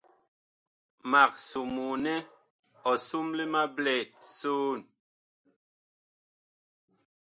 [1.11, 2.15] Mag somoo nɛ
[2.89, 4.07] ɔ somle ma blɛt
[4.39, 4.79] soon.